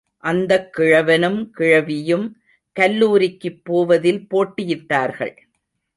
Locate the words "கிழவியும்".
1.57-2.25